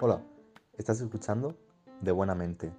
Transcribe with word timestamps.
Hola, 0.00 0.22
estás 0.78 0.98
escuchando 1.02 1.54
De 2.00 2.10
Buena 2.10 2.34
Mente, 2.34 2.72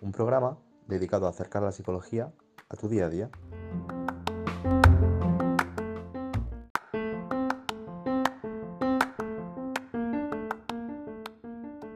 un 0.00 0.12
programa 0.12 0.58
dedicado 0.86 1.26
a 1.26 1.30
acercar 1.30 1.64
la 1.64 1.72
psicología 1.72 2.30
a 2.68 2.76
tu 2.76 2.88
día 2.88 3.06
a 3.06 3.08
día. 3.08 3.30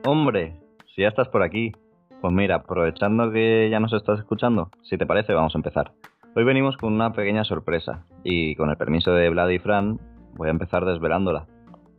Hombre, 0.04 0.60
si 0.96 1.02
ya 1.02 1.08
estás 1.08 1.28
por 1.28 1.44
aquí, 1.44 1.70
pues 2.20 2.32
mira, 2.32 2.56
aprovechando 2.56 3.30
que 3.30 3.68
ya 3.70 3.78
nos 3.78 3.92
estás 3.92 4.18
escuchando, 4.18 4.72
si 4.82 4.98
te 4.98 5.06
parece, 5.06 5.32
vamos 5.32 5.54
a 5.54 5.58
empezar. 5.58 5.92
Hoy 6.34 6.42
venimos 6.42 6.76
con 6.76 6.92
una 6.92 7.12
pequeña 7.12 7.44
sorpresa 7.44 8.04
y 8.24 8.56
con 8.56 8.70
el 8.70 8.76
permiso 8.76 9.12
de 9.12 9.28
Vlad 9.28 9.50
y 9.50 9.58
Fran, 9.58 10.00
voy 10.34 10.48
a 10.48 10.50
empezar 10.50 10.84
desvelándola. 10.84 11.46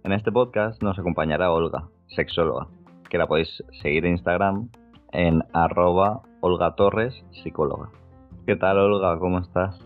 En 0.04 0.12
este 0.12 0.32
podcast 0.32 0.82
nos 0.82 0.98
acompañará 0.98 1.52
Olga, 1.52 1.88
sexóloga, 2.08 2.68
que 3.10 3.20
la 3.20 3.28
podéis 3.28 3.64
seguir 3.82 4.06
en 4.06 4.14
Instagram 4.14 4.70
en 5.14 5.44
arroba 5.54 6.22
Olga 6.42 6.76
Torres, 6.76 7.14
psicóloga. 7.44 7.90
¿Qué 8.48 8.56
tal 8.56 8.78
Olga? 8.80 9.18
¿Cómo 9.20 9.40
estás? 9.40 9.80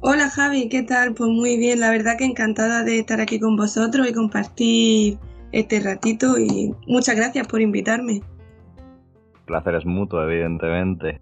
Hola 0.00 0.30
Javi, 0.30 0.68
¿qué 0.68 0.82
tal? 0.82 1.14
Pues 1.14 1.30
muy 1.30 1.56
bien, 1.56 1.80
la 1.80 1.90
verdad 1.90 2.16
que 2.16 2.24
encantada 2.24 2.84
de 2.84 3.00
estar 3.00 3.20
aquí 3.20 3.40
con 3.40 3.56
vosotros 3.56 4.08
y 4.08 4.12
compartir 4.12 5.18
este 5.52 5.80
ratito 5.80 6.38
y 6.38 6.74
muchas 6.86 7.16
gracias 7.16 7.48
por 7.48 7.60
invitarme. 7.60 8.16
El 8.16 9.44
placer 9.46 9.74
es 9.74 9.84
mutuo, 9.84 10.22
evidentemente. 10.22 11.18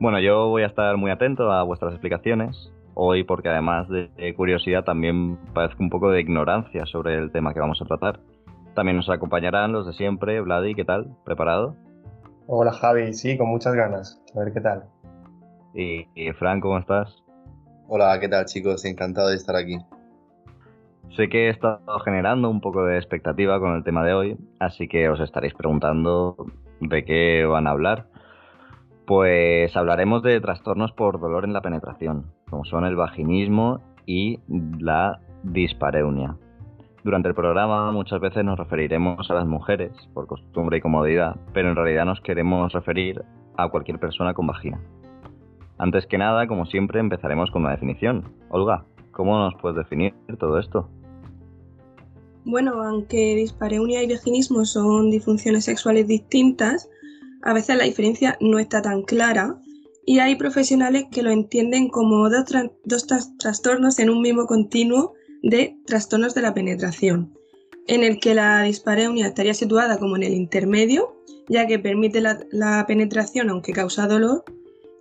Bueno, 0.00 0.18
yo 0.20 0.48
voy 0.48 0.62
a 0.62 0.66
estar 0.66 0.96
muy 0.96 1.10
atento 1.10 1.52
a 1.52 1.62
vuestras 1.62 1.92
explicaciones 1.92 2.72
hoy 2.94 3.24
porque 3.24 3.48
además 3.48 3.88
de 3.88 4.34
curiosidad 4.34 4.84
también 4.84 5.38
parezco 5.54 5.82
un 5.82 5.90
poco 5.90 6.10
de 6.10 6.20
ignorancia 6.20 6.86
sobre 6.86 7.16
el 7.16 7.30
tema 7.32 7.54
que 7.54 7.60
vamos 7.60 7.80
a 7.82 7.84
tratar. 7.84 8.20
También 8.74 8.96
nos 8.96 9.10
acompañarán 9.10 9.72
los 9.72 9.86
de 9.86 9.92
siempre. 9.92 10.40
Vladi, 10.40 10.74
¿qué 10.74 10.84
tal? 10.84 11.14
¿Preparado? 11.24 11.76
Hola 12.46 12.72
Javi, 12.72 13.12
sí, 13.12 13.36
con 13.36 13.48
muchas 13.48 13.74
ganas. 13.74 14.20
A 14.34 14.40
ver 14.40 14.52
qué 14.52 14.60
tal. 14.60 14.84
Y, 15.74 16.06
y 16.14 16.32
Fran, 16.32 16.60
¿cómo 16.60 16.78
estás? 16.78 17.22
Hola, 17.88 18.18
¿qué 18.20 18.28
tal 18.28 18.46
chicos? 18.46 18.84
Encantado 18.84 19.28
de 19.28 19.36
estar 19.36 19.56
aquí. 19.56 19.76
Sé 21.16 21.28
que 21.28 21.46
he 21.46 21.50
estado 21.50 21.98
generando 22.04 22.48
un 22.48 22.60
poco 22.60 22.84
de 22.84 22.96
expectativa 22.96 23.60
con 23.60 23.74
el 23.74 23.84
tema 23.84 24.04
de 24.04 24.14
hoy, 24.14 24.38
así 24.58 24.88
que 24.88 25.10
os 25.10 25.20
estaréis 25.20 25.52
preguntando 25.52 26.36
de 26.80 27.04
qué 27.04 27.44
van 27.44 27.66
a 27.66 27.70
hablar. 27.70 28.06
Pues 29.06 29.76
hablaremos 29.76 30.22
de 30.22 30.40
trastornos 30.40 30.92
por 30.92 31.20
dolor 31.20 31.44
en 31.44 31.52
la 31.52 31.60
penetración, 31.60 32.32
como 32.48 32.64
son 32.64 32.84
el 32.84 32.96
vaginismo 32.96 33.80
y 34.06 34.38
la 34.78 35.20
dispareunia. 35.42 36.36
Durante 37.04 37.28
el 37.28 37.34
programa 37.34 37.90
muchas 37.90 38.20
veces 38.20 38.44
nos 38.44 38.58
referiremos 38.58 39.28
a 39.28 39.34
las 39.34 39.46
mujeres 39.46 39.90
por 40.14 40.28
costumbre 40.28 40.78
y 40.78 40.80
comodidad, 40.80 41.36
pero 41.52 41.68
en 41.68 41.76
realidad 41.76 42.04
nos 42.04 42.20
queremos 42.20 42.72
referir 42.72 43.24
a 43.56 43.68
cualquier 43.68 43.98
persona 43.98 44.34
con 44.34 44.46
vagina. 44.46 44.80
Antes 45.78 46.06
que 46.06 46.16
nada, 46.16 46.46
como 46.46 46.64
siempre, 46.66 47.00
empezaremos 47.00 47.50
con 47.50 47.62
una 47.62 47.72
definición. 47.72 48.32
Olga, 48.50 48.84
¿cómo 49.10 49.36
nos 49.36 49.54
puedes 49.60 49.76
definir 49.76 50.14
todo 50.38 50.60
esto? 50.60 50.88
Bueno, 52.44 52.80
aunque 52.82 53.34
dispareunia 53.34 54.02
y 54.02 54.08
vaginismo 54.08 54.64
son 54.64 55.10
disfunciones 55.10 55.64
sexuales 55.64 56.06
distintas, 56.06 56.88
a 57.42 57.52
veces 57.52 57.76
la 57.76 57.84
diferencia 57.84 58.38
no 58.40 58.58
está 58.58 58.82
tan 58.82 59.02
clara 59.02 59.60
y 60.04 60.18
hay 60.18 60.36
profesionales 60.36 61.04
que 61.10 61.22
lo 61.22 61.30
entienden 61.30 61.88
como 61.88 62.28
dos, 62.28 62.44
dos 62.84 63.06
trastornos 63.38 63.98
en 63.98 64.10
un 64.10 64.20
mismo 64.20 64.46
continuo 64.46 65.14
de 65.42 65.76
trastornos 65.86 66.34
de 66.34 66.42
la 66.42 66.54
penetración, 66.54 67.36
en 67.86 68.04
el 68.04 68.20
que 68.20 68.34
la 68.34 68.62
dispareunia 68.62 69.26
estaría 69.26 69.54
situada 69.54 69.98
como 69.98 70.16
en 70.16 70.22
el 70.22 70.34
intermedio, 70.34 71.16
ya 71.48 71.66
que 71.66 71.78
permite 71.78 72.20
la, 72.20 72.84
penetración 72.86 73.50
aunque 73.50 73.72
causa 73.72 74.06
dolor, 74.06 74.44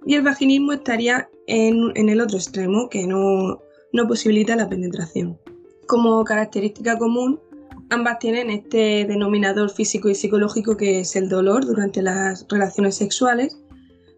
y 0.06 0.16
el 0.16 0.24
vaginismo 0.24 0.74
estaría 0.74 1.30
en, 1.46 1.92
el 1.96 2.22
otro 2.22 2.38
extremo, 2.38 2.90
que 2.90 3.06
no, 3.06 3.62
no 3.94 4.08
posibilita 4.08 4.56
la 4.56 4.68
penetración. 4.68 5.40
Como 5.88 6.24
característica 6.24 6.98
común, 6.98 7.40
ambas 7.92 8.20
tienen 8.20 8.50
este 8.50 9.06
denominador 9.06 9.70
físico 9.70 10.10
y 10.10 10.16
psicológico 10.16 10.78
que 10.78 11.02
es 11.02 11.16
el 11.16 11.30
dolor 11.30 11.66
durante 11.66 12.02
las 12.02 12.46
relaciones 12.50 12.96
sexuales, 12.96 13.58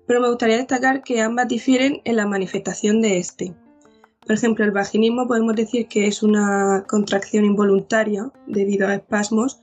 pero 0.08 0.22
me 0.22 0.30
gustaría 0.30 0.58
destacar 0.58 1.02
que 1.04 1.22
ambas 1.22 1.48
difieren 1.48 2.02
en 2.06 2.16
la 2.16 2.28
manifestación 2.28 3.02
de 3.02 3.18
este. 3.18 3.54
Por 4.26 4.36
ejemplo, 4.36 4.64
el 4.64 4.72
vaginismo 4.72 5.28
podemos 5.28 5.56
decir 5.56 5.88
que 5.88 6.08
es 6.08 6.24
una 6.24 6.86
contracción 6.88 7.46
involuntaria 7.46 8.32
debido 8.48 8.88
a 8.88 8.96
espasmos 8.96 9.62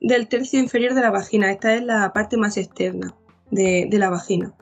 del 0.00 0.28
tercio 0.28 0.58
inferior 0.58 0.94
de 0.94 1.02
la 1.02 1.10
vagina. 1.10 1.52
Esta 1.52 1.74
es 1.74 1.84
la 1.84 2.12
parte 2.12 2.36
más 2.36 2.56
externa 2.56 3.14
de, 3.50 3.88
la 3.92 4.10
vagina. 4.10 4.54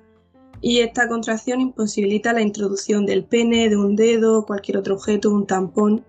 Y 0.60 0.80
esta 0.80 1.08
contracción 1.08 1.60
imposibilita 1.60 2.32
la 2.32 2.42
introducción 2.42 3.06
del 3.06 3.24
pene, 3.24 3.68
de 3.68 3.76
un 3.76 3.94
dedo, 3.94 4.44
cualquier 4.44 4.78
otro 4.78 4.96
objeto, 4.96 5.30
un 5.30 5.46
tampón. 5.46 6.04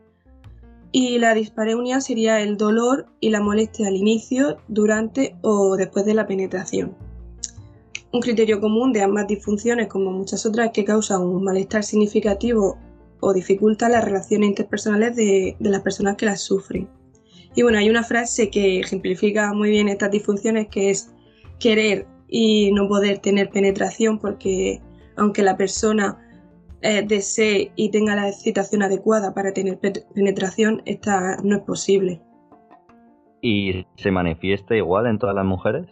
Y 0.92 1.20
la 1.20 1.34
dispareunia 1.34 2.02
sería 2.02 2.42
el 2.42 2.58
dolor 2.58 3.06
y 3.20 3.30
la 3.30 3.42
molestia 3.42 3.88
al 3.88 3.96
inicio, 3.96 4.58
durante 4.68 5.36
o 5.42 5.76
después 5.76 6.06
de 6.06 6.16
la 6.16 6.26
penetración. 6.26 6.96
Un 8.12 8.22
criterio 8.22 8.60
común 8.60 8.92
de 8.92 9.04
ambas 9.04 9.28
disfunciones, 9.28 9.88
como 9.88 10.12
muchas 10.12 10.46
otras, 10.46 10.68
es 10.68 10.74
que 10.74 10.84
causa 10.84 11.20
un 11.20 11.44
malestar 11.44 11.84
significativo 11.84 12.78
o 13.20 13.34
dificulta 13.34 13.88
las 13.88 14.04
relaciones 14.04 14.50
interpersonales 14.50 15.16
de, 15.16 15.56
las 15.60 15.82
personas 15.82 16.16
que 16.16 16.26
las 16.26 16.42
sufren. 16.42 16.88
Y 17.56 17.62
bueno, 17.62 17.78
hay 17.78 17.90
una 17.90 18.04
frase 18.04 18.50
que 18.50 18.80
ejemplifica 18.80 19.54
muy 19.54 19.70
bien 19.70 19.90
estas 19.90 20.10
disfunciones 20.10 20.70
que 20.70 20.90
es 20.90 21.12
querer 21.60 22.08
y 22.28 22.72
no 22.72 22.88
poder 22.88 23.20
tener 23.20 23.50
penetración 23.50 24.20
porque 24.20 24.82
aunque 25.18 25.44
la 25.44 25.58
persona 25.58 26.29
eh, 26.82 27.04
desee 27.06 27.72
y 27.76 27.92
tenga 27.92 28.16
la 28.16 28.30
excitación 28.30 28.84
adecuada 28.84 29.34
para 29.34 29.54
tener 29.54 29.80
penetración, 29.80 30.82
esta 30.86 31.38
no 31.44 31.58
es 31.58 31.64
posible. 31.64 32.22
¿Y 33.42 33.86
se 33.96 34.12
manifiesta 34.12 34.76
igual 34.76 35.08
en 35.08 35.18
todas 35.18 35.36
las 35.36 35.46
mujeres? 35.46 35.88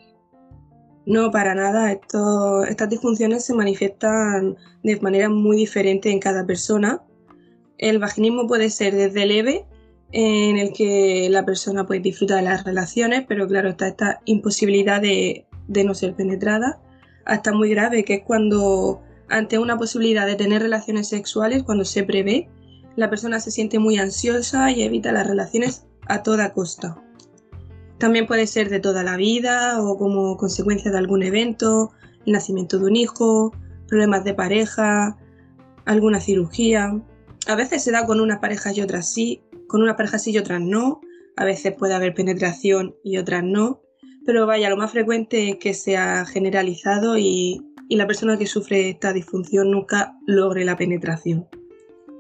No, 1.05 1.31
para 1.31 1.55
nada. 1.55 1.91
estas 1.91 2.89
disfunciones 2.89 3.45
se 3.45 3.53
manifiestan 3.53 4.57
de 4.83 4.99
manera 4.99 5.29
muy 5.29 5.55
diferente 5.55 6.11
en 6.11 6.19
cada 6.19 6.45
persona 6.45 7.01
el 7.77 7.99
vaginismo 7.99 8.47
puede 8.47 8.69
ser 8.69 8.95
desde 8.95 9.25
leve, 9.25 9.65
en 10.11 10.57
el 10.57 10.73
que 10.73 11.27
la 11.29 11.45
persona 11.45 11.85
puede 11.85 11.99
disfrutar 11.99 12.37
de 12.37 12.49
las 12.49 12.63
relaciones, 12.63 13.25
pero 13.27 13.47
claro, 13.47 13.69
está 13.69 13.87
esta 13.87 14.21
imposibilidad 14.25 15.01
de, 15.01 15.45
no 15.67 15.93
ser 15.93 16.15
penetrada, 16.15 16.79
hasta 17.25 17.51
muy 17.51 17.69
grave, 17.69 18.03
que 18.03 18.15
es 18.15 18.23
cuando 18.23 19.01
ante 19.29 19.59
una 19.59 19.77
posibilidad 19.77 20.25
de 20.25 20.35
tener 20.35 20.61
relaciones 20.61 21.09
sexuales, 21.09 21.63
cuando 21.63 21.85
se 21.85 22.03
prevé, 22.03 22.49
la 22.95 23.09
persona 23.09 23.39
se 23.39 23.51
siente 23.51 23.79
muy 23.79 23.97
ansiosa 23.97 24.71
y 24.71 24.83
evita 24.83 25.11
las 25.11 25.27
relaciones 25.27 25.85
a 26.07 26.23
toda 26.23 26.53
costa. 26.53 27.01
También 27.97 28.27
puede 28.27 28.47
ser 28.47 28.69
de 28.69 28.79
toda 28.79 29.03
la 29.03 29.17
vida 29.17 29.81
o 29.81 29.97
como 29.97 30.37
consecuencia 30.37 30.91
de 30.91 30.97
algún 30.97 31.23
evento, 31.23 31.91
el 32.25 32.33
nacimiento 32.33 32.79
de 32.79 32.85
un 32.85 32.95
hijo, 32.95 33.53
problemas 33.87 34.23
de 34.23 34.33
pareja, 34.33 35.17
alguna 35.85 36.19
cirugía. 36.19 37.01
A 37.47 37.55
veces 37.55 37.83
se 37.83 37.91
da 37.91 38.05
con 38.05 38.19
una 38.19 38.39
pareja 38.39 38.71
y 38.73 38.81
otras 38.81 39.11
sí, 39.11 39.41
con 39.67 39.81
una 39.81 39.95
pareja 39.95 40.19
sí 40.19 40.31
y 40.31 40.37
otras 40.37 40.61
no. 40.61 41.01
A 41.35 41.45
veces 41.45 41.73
puede 41.77 41.93
haber 41.93 42.13
penetración 42.13 42.95
y 43.03 43.17
otras 43.17 43.43
no. 43.43 43.81
Pero 44.25 44.45
vaya, 44.45 44.69
lo 44.69 44.77
más 44.77 44.91
frecuente 44.91 45.49
es 45.49 45.55
que 45.57 45.73
sea 45.73 46.25
generalizado 46.25 47.17
y, 47.17 47.66
la 47.95 48.07
persona 48.07 48.37
que 48.37 48.45
sufre 48.45 48.89
esta 48.89 49.13
disfunción 49.13 49.71
nunca 49.71 50.17
logre 50.25 50.65
la 50.65 50.77
penetración. 50.77 51.47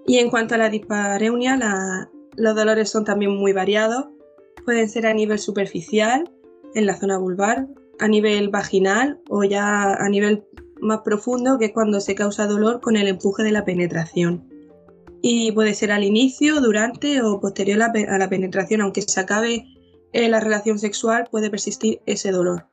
Y 0.05 0.19
en 0.19 0.29
cuanto 0.29 0.55
a 0.55 0.57
la 0.57 0.69
dispareunia, 0.69 1.59
los 2.35 2.55
dolores 2.55 2.89
son 2.89 3.03
también 3.03 3.31
muy 3.31 3.51
variados. 3.51 4.05
Pueden 4.63 4.89
ser 4.89 5.05
a 5.05 5.13
nivel 5.13 5.39
superficial, 5.39 6.31
en 6.73 6.85
la 6.85 6.95
zona 6.95 7.17
vulvar, 7.17 7.67
a 7.99 8.07
nivel 8.07 8.49
vaginal 8.49 9.19
o 9.29 9.43
ya 9.43 9.93
a 9.93 10.09
nivel 10.09 10.45
más 10.79 11.01
profundo, 11.03 11.57
que 11.57 11.65
es 11.65 11.71
cuando 11.73 11.99
se 11.99 12.15
causa 12.15 12.47
dolor 12.47 12.79
con 12.79 12.95
el 12.95 13.07
empuje 13.07 13.43
de 13.43 13.51
la 13.51 13.65
penetración 13.65 14.47
y 15.21 15.51
puede 15.51 15.73
ser 15.73 15.91
al 15.91 16.03
inicio, 16.03 16.61
durante 16.61 17.21
o 17.21 17.39
posterior 17.39 17.81
a 17.81 18.17
la 18.17 18.29
penetración, 18.29 18.81
aunque 18.81 19.01
se 19.01 19.19
acabe 19.19 19.65
la 20.13 20.39
relación 20.39 20.79
sexual, 20.79 21.27
puede 21.29 21.49
persistir 21.49 21.99
ese 22.05 22.31
dolor. 22.31 22.67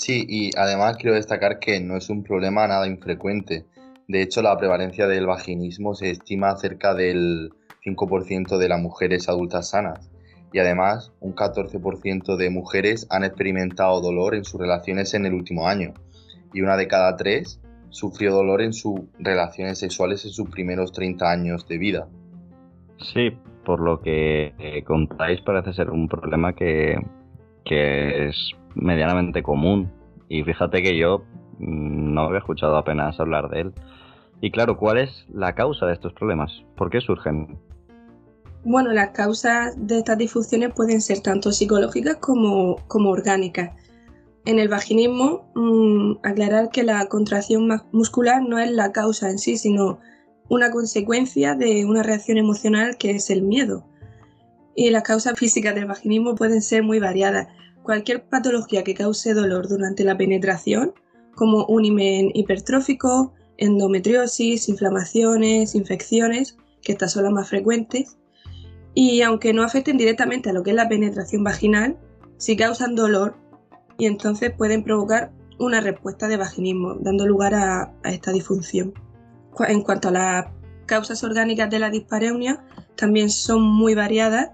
Sí, 0.00 0.24
y 0.26 0.50
además 0.56 0.96
quiero 0.96 1.14
destacar 1.14 1.58
que 1.58 1.78
no 1.78 1.94
es 1.94 2.08
un 2.08 2.22
problema 2.22 2.66
nada 2.66 2.86
infrecuente. 2.86 3.66
De 4.08 4.22
hecho, 4.22 4.40
la 4.40 4.56
prevalencia 4.56 5.06
del 5.06 5.26
vaginismo 5.26 5.94
se 5.94 6.08
estima 6.08 6.56
cerca 6.56 6.94
del 6.94 7.50
5% 7.84 8.56
de 8.56 8.68
las 8.70 8.80
mujeres 8.80 9.28
adultas 9.28 9.68
sanas. 9.68 10.10
Y 10.54 10.58
además, 10.58 11.12
un 11.20 11.34
14% 11.34 12.36
de 12.36 12.48
mujeres 12.48 13.06
han 13.10 13.24
experimentado 13.24 14.00
dolor 14.00 14.34
en 14.34 14.44
sus 14.44 14.58
relaciones 14.58 15.12
en 15.12 15.26
el 15.26 15.34
último 15.34 15.68
año. 15.68 15.92
Y 16.54 16.62
una 16.62 16.78
de 16.78 16.88
cada 16.88 17.14
tres 17.18 17.60
sufrió 17.90 18.32
dolor 18.32 18.62
en 18.62 18.72
sus 18.72 19.00
relaciones 19.18 19.80
sexuales 19.80 20.24
en 20.24 20.30
sus 20.30 20.48
primeros 20.48 20.92
30 20.92 21.30
años 21.30 21.68
de 21.68 21.76
vida. 21.76 22.08
Sí, 23.12 23.36
por 23.66 23.80
lo 23.80 24.00
que 24.00 24.54
eh, 24.58 24.82
contáis 24.82 25.42
parece 25.42 25.74
ser 25.74 25.90
un 25.90 26.08
problema 26.08 26.54
que, 26.54 26.96
que 27.66 28.28
es 28.28 28.54
medianamente 28.74 29.42
común. 29.42 29.90
Y 30.28 30.42
fíjate 30.42 30.82
que 30.82 30.96
yo 30.96 31.24
mm, 31.58 32.14
no 32.14 32.22
había 32.22 32.38
escuchado 32.38 32.76
apenas 32.76 33.18
hablar 33.20 33.48
de 33.48 33.60
él. 33.62 33.74
Y 34.40 34.50
claro, 34.50 34.76
¿cuál 34.76 34.98
es 34.98 35.26
la 35.32 35.54
causa 35.54 35.86
de 35.86 35.94
estos 35.94 36.12
problemas? 36.14 36.50
¿Por 36.76 36.90
qué 36.90 37.00
surgen? 37.00 37.58
Bueno, 38.64 38.92
las 38.92 39.10
causas 39.10 39.74
de 39.76 39.98
estas 39.98 40.18
disfunciones 40.18 40.72
pueden 40.74 41.00
ser 41.00 41.20
tanto 41.20 41.52
psicológicas 41.52 42.16
como, 42.16 42.76
como 42.88 43.10
orgánicas. 43.10 43.70
En 44.44 44.58
el 44.58 44.68
vaginismo, 44.68 45.50
mmm, 45.54 46.14
aclarar 46.22 46.70
que 46.70 46.82
la 46.82 47.06
contracción 47.06 47.68
muscular 47.92 48.42
no 48.42 48.58
es 48.58 48.70
la 48.70 48.92
causa 48.92 49.30
en 49.30 49.38
sí, 49.38 49.56
sino 49.56 49.98
una 50.48 50.70
consecuencia 50.70 51.54
de 51.54 51.84
una 51.84 52.02
reacción 52.02 52.36
emocional 52.36 52.96
que 52.98 53.12
es 53.12 53.30
el 53.30 53.42
miedo. 53.42 53.86
Y 54.74 54.90
las 54.90 55.04
causas 55.04 55.38
físicas 55.38 55.74
del 55.74 55.86
vaginismo 55.86 56.34
pueden 56.34 56.60
ser 56.60 56.82
muy 56.82 56.98
variadas. 56.98 57.48
Cualquier 57.90 58.22
patología 58.22 58.84
que 58.84 58.94
cause 58.94 59.34
dolor 59.34 59.66
durante 59.66 60.04
la 60.04 60.16
penetración, 60.16 60.94
como 61.34 61.66
un 61.66 61.84
himen 61.84 62.30
hipertrófico, 62.34 63.34
endometriosis, 63.56 64.68
inflamaciones, 64.68 65.74
infecciones, 65.74 66.56
que 66.82 66.92
estas 66.92 67.10
son 67.10 67.24
las 67.24 67.32
más 67.32 67.48
frecuentes, 67.48 68.16
y 68.94 69.22
aunque 69.22 69.52
no 69.52 69.64
afecten 69.64 69.96
directamente 69.96 70.50
a 70.50 70.52
lo 70.52 70.62
que 70.62 70.70
es 70.70 70.76
la 70.76 70.88
penetración 70.88 71.42
vaginal, 71.42 71.98
sí 72.36 72.56
causan 72.56 72.94
dolor 72.94 73.34
y 73.98 74.06
entonces 74.06 74.52
pueden 74.56 74.84
provocar 74.84 75.32
una 75.58 75.80
respuesta 75.80 76.28
de 76.28 76.36
vaginismo, 76.36 76.94
dando 76.94 77.26
lugar 77.26 77.54
a, 77.54 77.92
a 78.04 78.12
esta 78.12 78.30
disfunción. 78.30 78.94
En 79.66 79.82
cuanto 79.82 80.10
a 80.10 80.12
las 80.12 80.46
causas 80.86 81.24
orgánicas 81.24 81.68
de 81.68 81.80
la 81.80 81.90
dispareunia, 81.90 82.64
también 82.94 83.30
son 83.30 83.62
muy 83.62 83.96
variadas. 83.96 84.50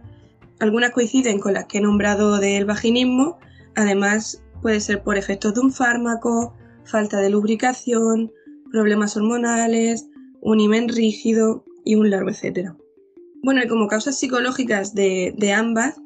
Algunas 0.60 0.92
coinciden 0.92 1.38
con 1.38 1.52
las 1.52 1.66
que 1.66 1.78
he 1.78 1.80
nombrado 1.80 2.38
del 2.38 2.64
vaginismo, 2.64 3.38
además 3.74 4.42
puede 4.62 4.80
ser 4.80 5.02
por 5.02 5.18
efectos 5.18 5.54
de 5.54 5.60
un 5.60 5.72
fármaco, 5.72 6.54
falta 6.84 7.20
de 7.20 7.30
lubricación, 7.30 8.32
problemas 8.70 9.16
hormonales, 9.16 10.08
un 10.40 10.60
himen 10.60 10.88
rígido 10.88 11.64
y 11.84 11.94
un 11.96 12.10
largo 12.10 12.30
etcétera. 12.30 12.76
Bueno, 13.42 13.62
y 13.62 13.68
como 13.68 13.86
causas 13.86 14.18
psicológicas 14.18 14.94
de, 14.94 15.34
de 15.36 15.52
ambas, 15.52 16.00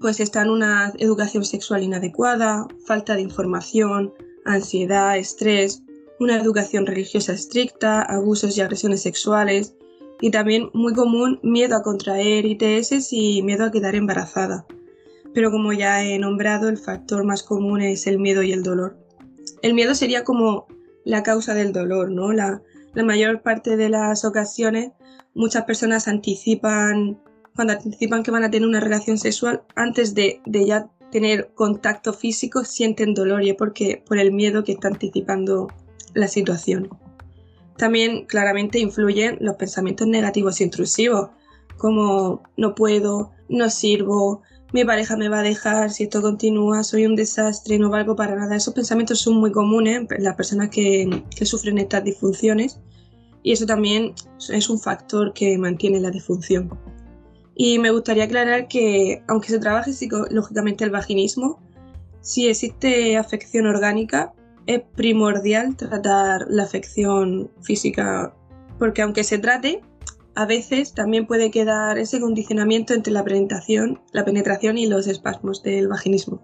pues 0.00 0.20
están 0.20 0.48
una 0.48 0.92
educación 0.98 1.44
sexual 1.44 1.82
inadecuada, 1.82 2.66
falta 2.86 3.14
de 3.14 3.22
información, 3.22 4.12
ansiedad, 4.44 5.18
estrés, 5.18 5.82
una 6.20 6.36
educación 6.36 6.86
religiosa 6.86 7.32
estricta, 7.32 8.02
abusos 8.02 8.56
y 8.56 8.60
agresiones 8.60 9.02
sexuales 9.02 9.74
y 10.24 10.30
también 10.30 10.70
muy 10.72 10.94
común 10.94 11.38
miedo 11.42 11.76
a 11.76 11.82
contraer 11.82 12.46
ITS 12.46 13.12
y 13.12 13.42
miedo 13.42 13.66
a 13.66 13.70
quedar 13.70 13.94
embarazada. 13.94 14.64
Pero 15.34 15.50
como 15.50 15.74
ya 15.74 16.02
he 16.02 16.18
nombrado, 16.18 16.70
el 16.70 16.78
factor 16.78 17.24
más 17.24 17.42
común 17.42 17.82
es 17.82 18.06
el 18.06 18.18
miedo 18.18 18.42
y 18.42 18.50
el 18.50 18.62
dolor. 18.62 18.96
El 19.60 19.74
miedo 19.74 19.94
sería 19.94 20.24
como 20.24 20.66
la 21.04 21.22
causa 21.22 21.52
del 21.52 21.74
dolor, 21.74 22.10
¿no? 22.10 22.32
La, 22.32 22.62
la 22.94 23.04
mayor 23.04 23.42
parte 23.42 23.76
de 23.76 23.90
las 23.90 24.24
ocasiones 24.24 24.92
muchas 25.34 25.64
personas 25.64 26.08
anticipan, 26.08 27.20
cuando 27.54 27.74
anticipan 27.74 28.22
que 28.22 28.30
van 28.30 28.44
a 28.44 28.50
tener 28.50 28.66
una 28.66 28.80
relación 28.80 29.18
sexual, 29.18 29.64
antes 29.76 30.14
de, 30.14 30.40
de 30.46 30.64
ya 30.64 30.90
tener 31.12 31.50
contacto 31.54 32.14
físico, 32.14 32.64
sienten 32.64 33.12
dolor 33.12 33.44
y 33.44 33.50
es 33.50 33.56
porque, 33.56 34.02
por 34.08 34.16
el 34.16 34.32
miedo 34.32 34.64
que 34.64 34.72
está 34.72 34.88
anticipando 34.88 35.68
la 36.14 36.28
situación. 36.28 36.88
También 37.76 38.26
claramente 38.26 38.78
influyen 38.78 39.38
los 39.40 39.56
pensamientos 39.56 40.06
negativos 40.06 40.60
e 40.60 40.64
intrusivos, 40.64 41.30
como 41.76 42.42
no 42.56 42.74
puedo, 42.74 43.32
no 43.48 43.68
sirvo, 43.70 44.42
mi 44.72 44.84
pareja 44.84 45.16
me 45.16 45.28
va 45.28 45.38
a 45.38 45.42
dejar, 45.42 45.90
si 45.90 46.02
esto 46.04 46.20
continúa, 46.20 46.82
soy 46.82 47.06
un 47.06 47.14
desastre, 47.14 47.78
no 47.78 47.90
valgo 47.90 48.16
para 48.16 48.34
nada. 48.34 48.56
Esos 48.56 48.74
pensamientos 48.74 49.20
son 49.20 49.36
muy 49.36 49.52
comunes 49.52 50.06
en 50.10 50.24
las 50.24 50.34
personas 50.34 50.68
que, 50.70 51.22
que 51.36 51.46
sufren 51.46 51.78
estas 51.78 52.02
disfunciones 52.02 52.80
y 53.44 53.52
eso 53.52 53.66
también 53.66 54.14
es 54.48 54.68
un 54.68 54.80
factor 54.80 55.32
que 55.32 55.56
mantiene 55.58 56.00
la 56.00 56.10
disfunción. 56.10 56.76
Y 57.54 57.78
me 57.78 57.92
gustaría 57.92 58.24
aclarar 58.24 58.66
que, 58.66 59.22
aunque 59.28 59.50
se 59.50 59.60
trabaje 59.60 59.92
psicológicamente 59.92 60.82
el 60.82 60.90
vaginismo, 60.90 61.62
si 62.20 62.48
existe 62.48 63.16
afección 63.16 63.66
orgánica, 63.66 64.32
es 64.66 64.82
primordial 64.96 65.76
tratar 65.76 66.46
la 66.48 66.62
afección 66.62 67.50
física, 67.62 68.34
porque 68.78 69.02
aunque 69.02 69.24
se 69.24 69.38
trate, 69.38 69.82
a 70.34 70.46
veces 70.46 70.94
también 70.94 71.26
puede 71.26 71.50
quedar 71.50 71.98
ese 71.98 72.20
condicionamiento 72.20 72.94
entre 72.94 73.12
la 73.12 73.22
penetración, 73.22 74.00
la 74.12 74.24
penetración 74.24 74.78
y 74.78 74.86
los 74.86 75.06
espasmos 75.06 75.62
del 75.62 75.88
vaginismo. 75.88 76.40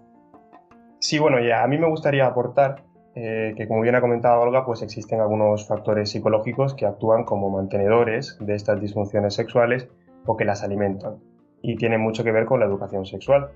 Sí, 0.99 1.19
bueno, 1.19 1.39
ya 1.39 1.63
a 1.63 1.67
mí 1.67 1.77
me 1.77 1.89
gustaría 1.89 2.25
aportar 2.25 2.83
eh, 3.15 3.53
que, 3.57 3.67
como 3.67 3.81
bien 3.81 3.95
ha 3.95 4.01
comentado 4.01 4.39
Olga, 4.39 4.65
pues 4.65 4.81
existen 4.81 5.19
algunos 5.19 5.67
factores 5.67 6.11
psicológicos 6.11 6.73
que 6.73 6.85
actúan 6.85 7.25
como 7.25 7.49
mantenedores 7.49 8.37
de 8.39 8.55
estas 8.55 8.79
disfunciones 8.79 9.33
sexuales 9.33 9.89
o 10.25 10.37
que 10.37 10.45
las 10.45 10.63
alimentan. 10.63 11.17
Y 11.61 11.75
tienen 11.75 12.01
mucho 12.01 12.23
que 12.23 12.31
ver 12.31 12.45
con 12.45 12.59
la 12.59 12.67
educación 12.67 13.05
sexual, 13.05 13.49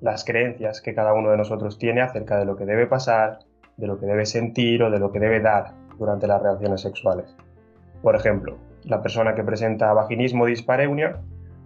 las 0.00 0.24
creencias 0.24 0.80
que 0.80 0.94
cada 0.94 1.12
uno 1.14 1.30
de 1.30 1.36
nosotros 1.36 1.78
tiene 1.78 2.00
acerca 2.00 2.38
de 2.38 2.44
lo 2.44 2.56
que 2.56 2.64
debe 2.64 2.86
pasar, 2.86 3.40
de 3.78 3.86
lo 3.86 3.98
que 3.98 4.06
debe 4.06 4.26
sentir 4.26 4.82
o 4.82 4.90
de 4.90 4.98
lo 4.98 5.10
que 5.10 5.20
debe 5.20 5.40
dar 5.40 5.72
durante 5.98 6.26
las 6.26 6.42
relaciones 6.42 6.82
sexuales. 6.82 7.34
Por 8.02 8.14
ejemplo, 8.14 8.58
la 8.84 9.02
persona 9.02 9.34
que 9.34 9.42
presenta 9.42 9.92
vaginismo 9.92 10.44
o 10.44 10.46
dispareunia 10.46 11.20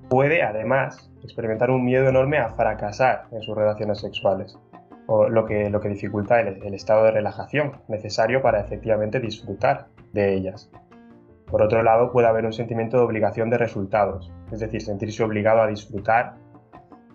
puede 0.08 0.42
además 0.42 1.10
experimentar 1.22 1.70
un 1.70 1.84
miedo 1.84 2.08
enorme 2.08 2.38
a 2.38 2.50
fracasar 2.50 3.24
en 3.32 3.42
sus 3.42 3.56
relaciones 3.56 3.98
sexuales, 3.98 4.58
o 5.06 5.28
lo 5.28 5.44
que, 5.44 5.70
lo 5.70 5.80
que 5.80 5.88
dificulta 5.88 6.40
el, 6.40 6.62
el 6.62 6.74
estado 6.74 7.04
de 7.04 7.12
relajación 7.12 7.80
necesario 7.88 8.42
para 8.42 8.60
efectivamente 8.60 9.20
disfrutar 9.20 9.88
de 10.12 10.34
ellas. 10.34 10.70
Por 11.46 11.62
otro 11.62 11.82
lado, 11.82 12.12
puede 12.12 12.28
haber 12.28 12.46
un 12.46 12.52
sentimiento 12.52 12.96
de 12.96 13.04
obligación 13.04 13.50
de 13.50 13.58
resultados, 13.58 14.32
es 14.50 14.60
decir, 14.60 14.80
sentirse 14.80 15.22
obligado 15.22 15.60
a 15.60 15.66
disfrutar 15.66 16.34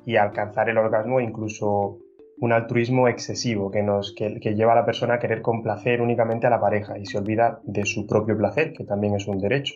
y 0.05 0.15
alcanzar 0.15 0.69
el 0.69 0.77
orgasmo 0.77 1.19
incluso 1.19 1.97
un 2.39 2.53
altruismo 2.53 3.07
excesivo 3.07 3.71
que, 3.71 3.81
nos, 3.81 4.13
que, 4.13 4.39
lleva 4.55 4.73
a 4.73 4.75
la 4.75 4.85
persona 4.85 5.15
a 5.15 5.19
querer 5.19 5.41
complacer 5.41 6.01
únicamente 6.01 6.47
a 6.47 6.49
la 6.49 6.59
pareja 6.59 6.97
y 6.97 7.05
se 7.05 7.17
olvida 7.17 7.59
de 7.63 7.85
su 7.85 8.05
propio 8.05 8.37
placer, 8.37 8.73
que 8.73 8.83
también 8.83 9.15
es 9.15 9.27
un 9.27 9.39
derecho. 9.39 9.73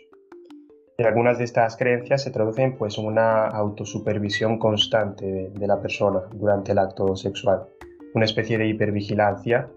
Y 0.98 1.04
algunas 1.04 1.40
de 1.40 1.46
estas 1.46 1.78
creencias 1.78 2.22
se 2.22 2.30
traducen 2.30 2.78
pues, 2.78 2.98
en 2.98 3.06
una 3.06 3.48
autosupervisión 3.48 4.60
constante 4.60 5.26
de, 5.26 5.50
de 5.50 5.68
la 5.68 5.82
persona 5.82 6.22
durante 6.34 6.74
el 6.74 6.78
acto 6.78 7.16
sexual, 7.16 7.64
una 8.14 8.26
especie 8.26 8.58
de 8.60 8.68
hipervigilancia 8.68 9.68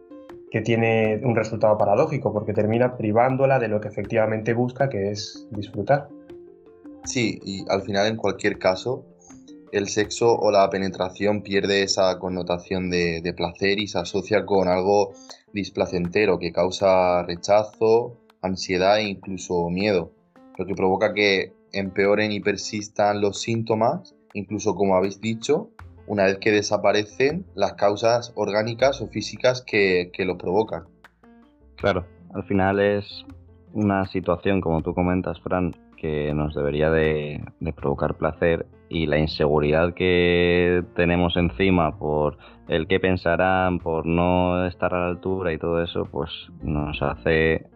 que 0.50 0.60
tiene 0.60 1.20
un 1.24 1.34
resultado 1.34 1.76
paradójico 1.78 2.32
porque 2.32 2.52
termina 2.52 2.96
privándola 2.96 3.58
de 3.58 3.68
lo 3.68 3.80
que 3.80 3.88
efectivamente 3.88 4.52
busca, 4.52 4.88
que 4.88 5.10
es 5.10 5.48
disfrutar. 5.50 6.08
Sí, 7.04 7.40
y 7.44 7.64
al 7.68 7.82
final 7.82 8.06
en 8.06 8.16
cualquier 8.16 8.58
caso 8.58 9.04
el 9.74 9.88
sexo 9.88 10.32
o 10.38 10.52
la 10.52 10.70
penetración 10.70 11.42
pierde 11.42 11.82
esa 11.82 12.18
connotación 12.20 12.90
de, 12.90 13.34
placer 13.36 13.80
y 13.80 13.88
se 13.88 13.98
asocia 13.98 14.46
con 14.46 14.68
algo 14.68 15.12
displacentero 15.52 16.38
que 16.38 16.52
causa 16.52 17.24
rechazo, 17.24 18.16
ansiedad 18.40 18.98
e 18.98 19.08
incluso 19.08 19.68
miedo, 19.70 20.12
lo 20.56 20.66
que 20.66 20.74
provoca 20.74 21.12
que 21.12 21.52
empeoren 21.72 22.30
y 22.30 22.38
persistan 22.38 23.20
los 23.20 23.40
síntomas, 23.40 24.14
incluso 24.32 24.76
como 24.76 24.94
habéis 24.94 25.20
dicho, 25.20 25.70
una 26.06 26.24
vez 26.24 26.38
que 26.38 26.52
desaparecen 26.52 27.44
las 27.56 27.72
causas 27.72 28.32
orgánicas 28.36 29.00
o 29.00 29.08
físicas 29.08 29.62
que, 29.62 30.10
que 30.12 30.24
lo 30.24 30.38
provocan. 30.38 30.84
Claro, 31.76 32.06
al 32.32 32.44
final 32.44 32.78
es 32.78 33.24
una 33.72 34.06
situación, 34.06 34.60
como 34.60 34.82
tú 34.82 34.94
comentas, 34.94 35.40
Fran, 35.40 35.74
que 36.04 36.34
nos 36.34 36.54
debería 36.54 36.90
de, 36.90 37.42
provocar 37.74 38.12
placer 38.18 38.66
y 38.90 39.06
la 39.06 39.16
inseguridad 39.16 39.94
que 39.94 40.84
tenemos 40.94 41.34
encima 41.38 41.96
por 41.96 42.36
el 42.68 42.86
que 42.86 43.00
pensarán, 43.00 43.78
por 43.78 44.04
no 44.04 44.66
estar 44.66 44.92
a 44.92 45.00
la 45.00 45.06
altura 45.06 45.54
y 45.54 45.58
todo 45.58 45.82
eso, 45.82 46.04
pues 46.04 46.30
nos 46.62 47.00
hace 47.00 47.68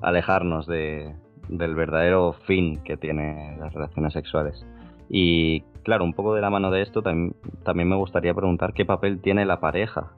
alejarnos 0.00 0.66
de, 0.66 1.14
del 1.50 1.74
verdadero 1.74 2.32
fin 2.46 2.82
que 2.84 2.96
tienen 2.96 3.60
las 3.60 3.74
relaciones 3.74 4.14
sexuales. 4.14 4.64
Y 5.10 5.60
claro, 5.82 6.04
un 6.04 6.14
poco 6.14 6.34
de 6.34 6.40
la 6.40 6.48
mano 6.48 6.70
de 6.70 6.80
esto 6.80 7.02
también, 7.02 7.36
también 7.64 7.90
me 7.90 7.96
gustaría 7.96 8.32
preguntar 8.32 8.72
qué 8.72 8.86
papel 8.86 9.20
tiene 9.20 9.44
la 9.44 9.60
pareja 9.60 10.12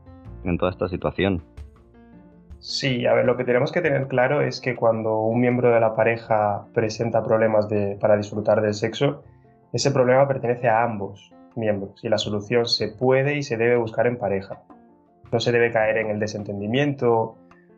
en 0.44 0.56
toda 0.56 0.70
esta 0.70 0.88
situación. 0.88 1.42
Sí, 2.60 3.06
a 3.06 3.14
ver, 3.14 3.24
lo 3.24 3.38
que 3.38 3.44
tenemos 3.44 3.72
que 3.72 3.80
tener 3.80 4.06
claro 4.06 4.42
es 4.42 4.60
que 4.60 4.76
cuando 4.76 5.20
un 5.20 5.40
miembro 5.40 5.72
de 5.72 5.80
la 5.80 5.96
pareja 5.96 6.66
presenta 6.74 7.24
problemas 7.24 7.66
para 7.98 8.18
disfrutar 8.18 8.60
del 8.60 8.74
sexo, 8.74 9.22
ese 9.72 9.90
problema 9.90 10.28
pertenece 10.28 10.68
a 10.68 10.82
ambos 10.82 11.32
miembros 11.56 12.04
y 12.04 12.08
la 12.10 12.18
solución 12.18 12.66
se 12.66 12.88
puede 12.88 13.36
y 13.36 13.42
se 13.42 13.56
debe 13.56 13.76
buscar 13.76 14.06
en 14.06 14.18
pareja. 14.18 14.62
No 15.32 15.40
se 15.40 15.52
debe 15.52 15.72
caer 15.72 15.96
en 15.96 16.10
el 16.10 16.18
desentendimiento, 16.18 17.36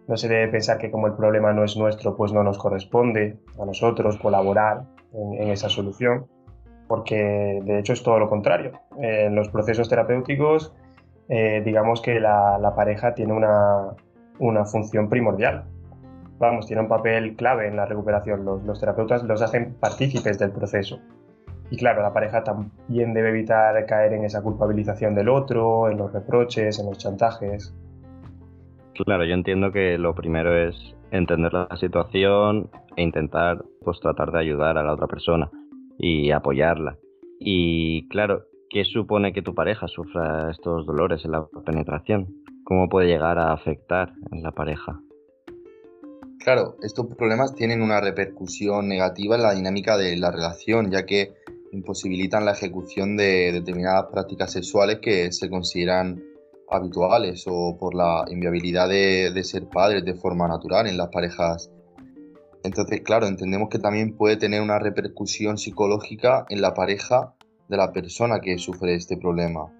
no 0.08 0.16
se 0.16 0.28
debe 0.28 0.48
pensar 0.48 0.78
que 0.78 0.90
como 0.90 1.06
el 1.06 1.14
problema 1.14 1.52
no 1.52 1.62
es 1.62 1.76
nuestro, 1.76 2.16
pues 2.16 2.32
no 2.32 2.42
nos 2.42 2.58
corresponde 2.58 3.36
a 3.60 3.64
nosotros 3.64 4.18
colaborar, 4.18 4.82
en, 5.14 5.48
esa 5.50 5.68
solución, 5.68 6.26
porque 6.88 7.60
de 7.62 7.78
hecho 7.78 7.92
es 7.92 8.02
todo 8.02 8.18
lo 8.18 8.28
contrario. 8.28 8.72
En 8.98 9.34
los 9.34 9.48
procesos 9.48 9.88
terapéuticos, 9.88 10.74
eh, 11.28 11.62
digamos 11.64 12.00
que 12.02 12.18
la, 12.18 12.72
pareja 12.74 13.14
tiene 13.14 13.32
una, 13.32 13.94
una, 14.42 14.64
función 14.64 15.08
primordial. 15.08 15.64
Vamos, 16.38 16.66
tiene 16.66 16.82
un 16.82 16.88
papel 16.88 17.36
clave 17.36 17.68
en 17.68 17.76
la 17.76 17.86
recuperación. 17.86 18.44
Los, 18.44 18.80
terapeutas 18.80 19.22
los 19.22 19.40
hacen 19.40 19.74
partícipes 19.78 20.38
del 20.38 20.50
proceso. 20.50 20.98
Y 21.70 21.76
claro, 21.76 22.02
la 22.02 22.12
pareja 22.12 22.42
también 22.42 23.14
debe 23.14 23.30
evitar 23.30 23.86
caer 23.86 24.12
en 24.12 24.24
esa 24.24 24.42
culpabilización 24.42 25.14
del 25.14 25.28
otro, 25.28 25.88
en 25.88 25.98
los 25.98 26.12
reproches, 26.12 26.78
en 26.80 26.86
los 26.86 26.98
chantajes. 26.98 27.72
Claro, 29.06 29.24
yo 29.24 29.34
entiendo 29.34 29.70
que 29.70 29.96
lo 29.96 30.14
primero 30.14 30.54
es 30.54 30.76
entender 31.12 31.52
la 31.52 31.68
situación 31.76 32.68
e 32.96 33.02
intentar 33.02 33.64
pues 33.84 34.00
tratar 34.00 34.32
de 34.32 34.40
ayudar 34.40 34.76
a 34.76 34.82
la 34.82 34.92
otra 34.92 35.06
persona 35.06 35.50
y 35.98 36.30
apoyarla. 36.30 36.98
Y 37.38 38.08
claro, 38.08 38.42
¿qué 38.68 38.84
supone 38.84 39.32
que 39.32 39.42
tu 39.42 39.54
pareja 39.54 39.86
sufra 39.88 40.50
estos 40.50 40.84
dolores 40.84 41.24
en 41.24 41.32
la 41.32 41.46
penetración? 41.64 42.41
¿Cómo 42.64 42.88
puede 42.88 43.08
llegar 43.08 43.38
a 43.38 43.52
afectar 43.52 44.12
en 44.30 44.42
la 44.42 44.52
pareja? 44.52 45.00
Claro, 46.38 46.76
estos 46.82 47.06
problemas 47.14 47.54
tienen 47.54 47.82
una 47.82 48.00
repercusión 48.00 48.88
negativa 48.88 49.36
en 49.36 49.42
la 49.42 49.54
dinámica 49.54 49.96
de 49.96 50.16
la 50.16 50.30
relación, 50.30 50.90
ya 50.90 51.06
que 51.06 51.34
imposibilitan 51.72 52.44
la 52.44 52.52
ejecución 52.52 53.16
de 53.16 53.52
determinadas 53.52 54.06
prácticas 54.12 54.52
sexuales 54.52 54.98
que 55.00 55.32
se 55.32 55.48
consideran 55.48 56.22
habituales 56.68 57.44
o 57.46 57.76
por 57.78 57.94
la 57.94 58.24
inviabilidad 58.28 58.88
de, 58.88 59.44
ser 59.44 59.68
padres 59.68 60.04
de 60.04 60.14
forma 60.14 60.48
natural 60.48 60.86
en 60.86 60.96
las 60.96 61.08
parejas. 61.08 61.70
Entonces, 62.62 63.00
claro, 63.02 63.26
entendemos 63.26 63.68
que 63.68 63.78
también 63.78 64.16
puede 64.16 64.36
tener 64.36 64.62
una 64.62 64.78
repercusión 64.78 65.58
psicológica 65.58 66.46
en 66.48 66.60
la 66.60 66.74
pareja 66.74 67.34
de 67.68 67.76
la 67.76 67.92
persona 67.92 68.40
que 68.40 68.58
sufre 68.58 68.94
este 68.94 69.16
problema. 69.16 69.72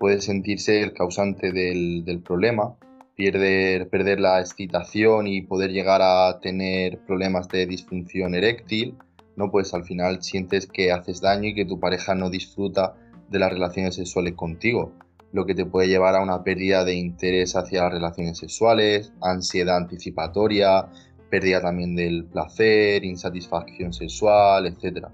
Puede 0.00 0.22
sentirse 0.22 0.80
el 0.82 0.94
causante 0.94 1.52
del, 1.52 2.22
problema, 2.24 2.74
perder, 3.18 3.90
perder 3.90 4.18
la 4.18 4.40
excitación 4.40 5.26
y 5.26 5.42
poder 5.42 5.72
llegar 5.72 6.00
a 6.02 6.40
tener 6.40 7.00
problemas 7.00 7.48
de 7.48 7.66
disfunción 7.66 8.34
eréctil, 8.34 8.96
¿no? 9.36 9.50
Pues 9.50 9.74
al 9.74 9.84
final 9.84 10.22
sientes 10.22 10.66
que 10.66 10.90
haces 10.90 11.20
daño 11.20 11.50
y 11.50 11.54
que 11.54 11.66
tu 11.66 11.78
pareja 11.78 12.14
no 12.14 12.30
disfruta 12.30 12.94
de 13.28 13.40
las 13.40 13.52
relaciones 13.52 13.94
sexuales 13.96 14.32
contigo, 14.36 14.94
lo 15.32 15.44
que 15.44 15.54
te 15.54 15.66
puede 15.66 15.88
llevar 15.88 16.16
a 16.16 16.22
una 16.22 16.42
pérdida 16.44 16.82
de 16.86 16.94
interés 16.94 17.54
hacia 17.54 17.82
las 17.82 17.92
relaciones 17.92 18.38
sexuales, 18.38 19.12
ansiedad 19.20 19.76
anticipatoria, 19.76 20.88
pérdida 21.28 21.60
también 21.60 21.94
del 21.94 22.24
placer, 22.24 23.04
insatisfacción 23.04 23.92
sexual, 23.92 24.66
etc. 24.66 25.08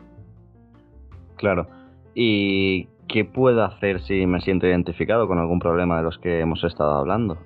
Claro. 1.34 1.66
¿Y 2.14 2.88
qué 3.08 3.24
puedo 3.24 3.64
hacer 3.64 4.02
si 4.04 4.26
me 4.26 4.40
siento 4.40 4.66
identificado 4.66 5.26
con 5.26 5.38
algún 5.38 5.58
problema 5.58 5.98
de 5.98 6.04
los 6.04 6.18
que 6.18 6.40
hemos 6.40 6.62
estado 6.64 6.92
hablando? 6.92 7.38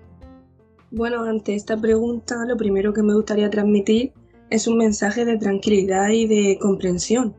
Bueno, 0.91 1.25
ante 1.25 1.55
esta 1.55 1.77
pregunta, 1.77 2.45
lo 2.47 2.57
primero 2.57 2.93
que 2.93 3.03
me 3.03 3.15
gustaría 3.15 3.51
transmitir 3.51 4.13
es 4.51 4.67
un 4.67 4.79
mensaje 4.79 5.25
de 5.25 5.39
tranquilidad 5.39 6.09
y 6.09 6.27
de 6.27 6.59
comprensión. 6.61 7.35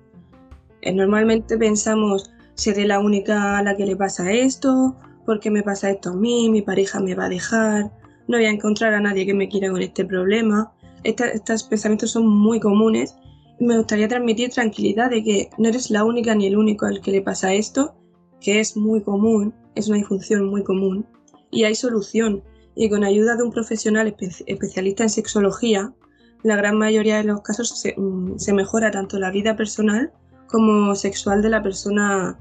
Eh, 0.81 0.93
normalmente 0.93 1.57
pensamos, 1.57 2.31
seré 2.53 2.85
la 2.85 2.99
única 2.99 3.57
a 3.57 3.63
la 3.63 3.75
que 3.75 3.85
le 3.85 3.95
pasa 3.95 4.31
esto, 4.31 4.95
porque 5.25 5.51
me 5.51 5.63
pasa 5.63 5.89
esto 5.89 6.11
a 6.11 6.15
mí, 6.15 6.49
mi 6.49 6.61
pareja 6.61 6.99
me 6.99 7.15
va 7.15 7.25
a 7.25 7.29
dejar, 7.29 7.91
no 8.27 8.37
voy 8.37 8.45
a 8.45 8.51
encontrar 8.51 8.93
a 8.93 9.01
nadie 9.01 9.25
que 9.25 9.33
me 9.33 9.49
quiera 9.49 9.69
con 9.69 9.81
este 9.81 10.05
problema. 10.05 10.71
estos 11.03 11.63
pensamientos 11.63 12.11
son 12.11 12.27
muy 12.27 12.59
comunes 12.59 13.15
me 13.61 13.77
gustaría 13.77 14.07
transmitir 14.07 14.49
tranquilidad 14.49 15.09
de 15.09 15.23
que 15.23 15.49
no 15.57 15.69
eres 15.69 15.91
la 15.91 16.03
única 16.03 16.33
ni 16.35 16.47
el 16.47 16.57
único 16.57 16.87
al 16.87 16.99
que 16.99 17.11
le 17.11 17.21
pasa 17.21 17.53
esto, 17.53 17.93
que 18.41 18.59
es 18.59 18.75
muy 18.75 19.01
común, 19.01 19.53
es 19.75 19.87
una 19.87 19.97
disfunción 19.97 20.47
muy 20.47 20.63
común 20.63 21.05
y 21.49 21.63
hay 21.63 21.75
solución. 21.75 22.43
Y 22.75 22.89
con 22.89 23.03
ayuda 23.03 23.35
de 23.35 23.43
un 23.43 23.51
profesional 23.51 24.13
especialista 24.47 25.03
en 25.03 25.09
sexología, 25.09 25.93
la 26.43 26.55
gran 26.55 26.77
mayoría 26.77 27.17
de 27.17 27.23
los 27.23 27.41
casos 27.41 27.83
mm, 27.97 28.37
se, 28.37 28.53
mejora 28.53 28.91
tanto 28.91 29.19
la 29.19 29.31
vida 29.31 29.55
personal 29.55 30.11
como 30.47 30.95
sexual 30.95 31.41
de 31.41 31.49
la 31.49 31.61
persona 31.61 32.37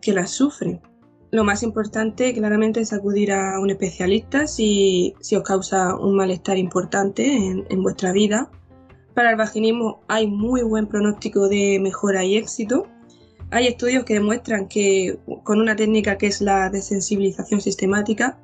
que 0.00 0.12
la 0.12 0.26
sufre. 0.26 0.80
Lo 1.30 1.44
más 1.44 1.62
importante 1.62 2.32
claramente 2.34 2.80
es 2.80 2.92
acudir 2.92 3.32
a 3.32 3.58
un 3.60 3.70
especialista 3.70 4.46
si, 4.46 5.14
os 5.36 5.42
causa 5.42 5.96
un 5.96 6.16
malestar 6.16 6.58
importante 6.58 7.24
en, 7.26 7.64
en, 7.68 7.82
vuestra 7.82 8.12
vida. 8.12 8.50
Para 9.14 9.30
el 9.30 9.36
vaginismo 9.36 10.00
hay 10.08 10.26
muy 10.26 10.62
buen 10.62 10.86
pronóstico 10.86 11.48
de 11.48 11.78
mejora 11.80 12.24
y 12.24 12.36
éxito. 12.36 12.86
Hay 13.54 13.68
estudios 13.68 14.02
que 14.02 14.14
demuestran 14.14 14.66
que 14.66 15.16
con 15.44 15.60
una 15.60 15.76
técnica 15.76 16.18
que 16.18 16.26
es 16.26 16.40
la 16.40 16.70
desensibilización 16.70 17.60
sistemática 17.60 18.36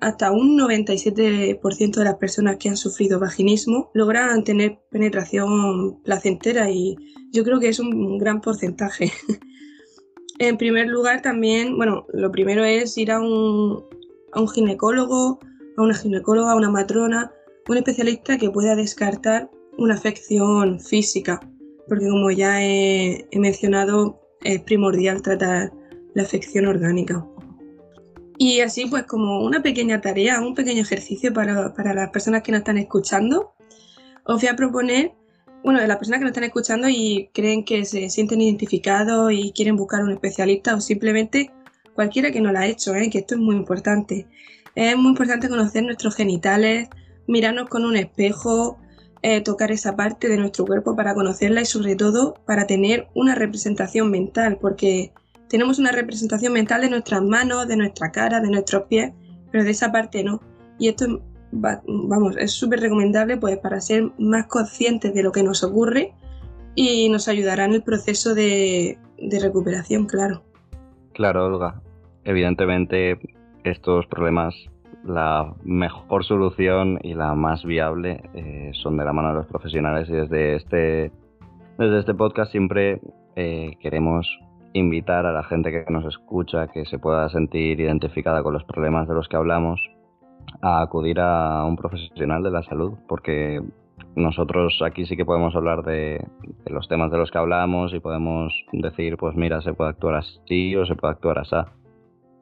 hasta 0.00 0.32
un 0.32 0.58
97% 0.58 1.94
de 1.94 2.04
las 2.04 2.14
personas 2.14 2.56
que 2.56 2.70
han 2.70 2.78
sufrido 2.78 3.20
vaginismo 3.20 3.90
logran 3.92 4.44
tener 4.44 4.78
penetración 4.90 6.00
placentera 6.04 6.70
y 6.70 6.96
yo 7.32 7.44
creo 7.44 7.60
que 7.60 7.68
es 7.68 7.78
un 7.80 8.16
gran 8.16 8.40
porcentaje. 8.40 9.12
en 10.38 10.56
primer 10.56 10.88
lugar 10.88 11.20
también, 11.20 11.76
bueno, 11.76 12.06
lo 12.14 12.32
primero 12.32 12.64
es 12.64 12.96
ir 12.96 13.10
a 13.10 13.20
un, 13.20 13.84
a 14.32 14.40
un 14.40 14.48
ginecólogo, 14.48 15.38
a 15.76 15.82
una 15.82 15.94
ginecóloga, 15.94 16.52
a 16.52 16.56
una 16.56 16.70
matrona, 16.70 17.30
un 17.68 17.76
especialista 17.76 18.38
que 18.38 18.50
pueda 18.50 18.74
descartar 18.74 19.50
una 19.76 19.96
afección 19.96 20.80
física, 20.80 21.40
porque 21.86 22.08
como 22.08 22.30
ya 22.30 22.64
he 22.64 23.28
mencionado, 23.34 24.25
es 24.46 24.62
primordial 24.62 25.22
tratar 25.22 25.72
la 26.14 26.22
afección 26.22 26.66
orgánica. 26.66 27.26
Y 28.38 28.60
así, 28.60 28.86
pues 28.86 29.04
como 29.04 29.44
una 29.44 29.62
pequeña 29.62 30.00
tarea, 30.00 30.40
un 30.40 30.54
pequeño 30.54 30.82
ejercicio 30.82 31.32
para, 31.32 31.94
las 31.94 32.10
personas 32.10 32.42
que 32.42 32.52
nos 32.52 32.60
están 32.60 32.78
escuchando, 32.78 33.54
os 34.24 34.40
voy 34.40 34.48
a 34.48 34.56
proponer, 34.56 35.12
bueno, 35.64 35.80
de 35.80 35.88
las 35.88 35.96
personas 35.96 36.18
que 36.18 36.24
nos 36.24 36.30
están 36.30 36.44
escuchando 36.44 36.88
y 36.88 37.30
creen 37.32 37.64
que 37.64 37.84
se 37.84 38.10
sienten 38.10 38.40
identificados 38.42 39.32
y 39.32 39.52
quieren 39.52 39.76
buscar 39.76 40.02
un 40.02 40.12
especialista 40.12 40.74
o 40.74 40.80
simplemente 40.80 41.50
cualquiera 41.94 42.30
que 42.30 42.40
no 42.40 42.52
lo 42.52 42.58
ha 42.58 42.66
hecho, 42.66 42.94
¿eh? 42.94 43.08
que 43.10 43.18
esto 43.18 43.34
es 43.34 43.40
muy 43.40 43.56
importante. 43.56 44.26
Es 44.74 44.96
muy 44.96 45.08
importante 45.08 45.48
conocer 45.48 45.82
nuestros 45.82 46.14
genitales, 46.14 46.88
mirarnos 47.26 47.70
con 47.70 47.86
un 47.86 47.96
espejo, 47.96 48.78
eh, 49.22 49.40
tocar 49.40 49.72
esa 49.72 49.96
parte 49.96 50.28
de 50.28 50.36
nuestro 50.36 50.64
cuerpo 50.64 50.94
para 50.94 51.14
conocerla 51.14 51.62
y 51.62 51.66
sobre 51.66 51.96
todo 51.96 52.34
para 52.46 52.66
tener 52.66 53.08
una 53.14 53.34
representación 53.34 54.10
mental, 54.10 54.58
porque 54.60 55.12
tenemos 55.48 55.78
una 55.78 55.92
representación 55.92 56.52
mental 56.52 56.80
de 56.82 56.90
nuestras 56.90 57.22
manos, 57.22 57.68
de 57.68 57.76
nuestra 57.76 58.10
cara, 58.10 58.40
de 58.40 58.50
nuestros 58.50 58.84
pies, 58.84 59.12
pero 59.50 59.64
de 59.64 59.70
esa 59.70 59.92
parte 59.92 60.22
no. 60.24 60.40
Y 60.78 60.88
esto, 60.88 61.22
vamos, 61.52 62.36
es 62.36 62.52
súper 62.52 62.80
recomendable 62.80 63.36
pues 63.36 63.58
para 63.58 63.80
ser 63.80 64.10
más 64.18 64.46
conscientes 64.46 65.14
de 65.14 65.22
lo 65.22 65.32
que 65.32 65.42
nos 65.42 65.62
ocurre 65.62 66.12
y 66.74 67.08
nos 67.08 67.28
ayudará 67.28 67.64
en 67.64 67.72
el 67.72 67.82
proceso 67.82 68.34
de, 68.34 68.98
recuperación, 69.40 70.06
claro. 70.06 70.42
Claro, 71.14 71.46
Olga. 71.46 71.80
Evidentemente 72.24 73.18
estos 73.64 74.06
problemas, 74.06 74.54
la 75.06 75.54
mejor 75.62 76.24
solución 76.24 76.98
y 77.02 77.14
la 77.14 77.34
más 77.34 77.64
viable 77.64 78.22
eh, 78.34 78.70
son 78.74 78.96
de 78.96 79.04
la 79.04 79.12
mano 79.12 79.28
de 79.28 79.34
los 79.34 79.46
profesionales 79.46 80.08
y 80.08 80.12
desde 80.12 80.56
este, 80.56 81.12
desde 81.78 81.98
este 82.00 82.14
podcast 82.14 82.50
siempre 82.50 83.00
eh, 83.36 83.76
queremos 83.80 84.26
invitar 84.72 85.24
a 85.26 85.32
la 85.32 85.44
gente 85.44 85.70
que 85.70 85.90
nos 85.90 86.04
escucha, 86.04 86.68
que 86.68 86.84
se 86.84 86.98
pueda 86.98 87.28
sentir 87.30 87.80
identificada 87.80 88.42
con 88.42 88.52
los 88.52 88.64
problemas 88.64 89.08
de 89.08 89.14
los 89.14 89.28
que 89.28 89.36
hablamos, 89.36 89.80
a 90.60 90.82
acudir 90.82 91.20
a 91.20 91.64
un 91.64 91.76
profesional 91.76 92.42
de 92.42 92.50
la 92.50 92.62
salud, 92.62 92.94
porque 93.08 93.62
nosotros 94.14 94.80
aquí 94.84 95.06
sí 95.06 95.16
que 95.16 95.24
podemos 95.24 95.54
hablar 95.54 95.82
de, 95.82 96.26
los 96.66 96.88
temas 96.88 97.10
de 97.10 97.18
los 97.18 97.30
que 97.30 97.38
hablamos 97.38 97.92
y 97.94 98.00
podemos 98.00 98.52
decir, 98.72 99.16
pues 99.16 99.34
mira, 99.36 99.60
se 99.62 99.72
puede 99.72 99.90
actuar 99.90 100.16
así 100.16 100.76
o 100.76 100.86
se 100.86 100.94
puede 100.94 101.12
actuar 101.12 101.38
así, 101.38 101.56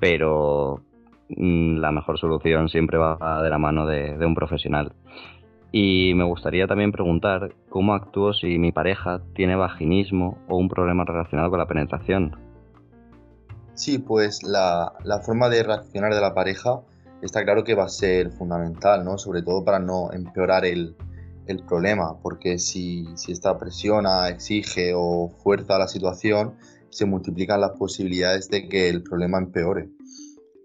pero 0.01 0.81
la 1.29 1.93
mejor 1.93 2.19
solución 2.19 2.69
siempre 2.69 2.99
va 2.99 3.43
de 3.43 3.51
la 3.51 3.59
mano 3.59 3.87
de 3.87 4.25
un 4.27 4.35
profesional. 4.35 4.93
Y 5.77 6.15
me 6.15 6.23
gustaría 6.23 6.69
también 6.69 6.93
preguntar 6.93 7.53
cómo 7.69 7.95
actúo 7.95 8.33
si 8.33 8.59
mi 8.61 8.71
pareja 8.71 9.21
tiene 9.35 9.57
vaginismo 9.57 10.39
o 10.49 10.57
un 10.57 10.69
problema 10.69 11.05
relacionado 11.05 11.51
con 11.51 11.59
la 11.59 11.67
penetración. 11.67 12.37
Sí, 13.75 13.99
pues 13.99 14.45
la, 14.45 14.93
forma 15.27 15.49
de 15.49 15.65
reaccionar 15.65 16.15
de 16.15 16.21
la 16.21 16.33
pareja 16.33 16.83
está 17.23 17.43
claro 17.43 17.65
que 17.65 17.75
va 17.75 17.87
a 17.87 17.89
ser 17.89 18.31
fundamental, 18.31 19.05
¿no? 19.05 19.19
Sobre 19.19 19.43
todo 19.43 19.65
para 19.65 19.81
no 19.81 20.13
empeorar 20.13 20.65
el, 20.65 20.95
problema, 21.67 22.21
porque 22.23 22.61
si, 22.61 23.09
si 23.17 23.33
esta 23.33 23.59
presiona, 23.59 24.29
exige 24.29 24.93
o 24.95 25.33
fuerza 25.43 25.77
la 25.77 25.89
situación, 25.89 26.55
se 26.89 27.05
multiplican 27.05 27.61
las 27.61 27.73
posibilidades 27.73 28.49
de 28.49 28.69
que 28.69 28.89
el 28.89 29.03
problema 29.03 29.39
empeore 29.39 29.89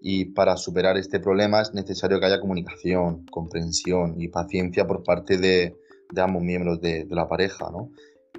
y 0.02 0.26
para 0.26 0.58
superar 0.58 0.98
este 0.98 1.20
problema 1.20 1.62
es 1.62 1.74
necesario 1.74 2.20
que 2.20 2.26
haya 2.26 2.40
comunicación, 2.40 3.26
comprensión 3.26 4.20
y 4.20 4.30
paciencia 4.30 4.88
por 4.88 5.04
parte 5.04 5.38
de, 5.38 5.76
ambos 6.18 6.42
miembros 6.42 6.82
de, 6.82 7.06
la 7.10 7.28
pareja. 7.28 7.70